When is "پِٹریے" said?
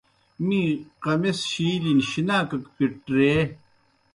2.75-3.37